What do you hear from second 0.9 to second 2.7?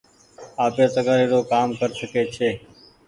تگآري رو ڪآم ڪر سکي ڇي۔